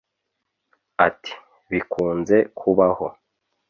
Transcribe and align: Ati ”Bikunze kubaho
Ati 1.07 1.33
”Bikunze 1.69 2.37
kubaho 2.57 3.07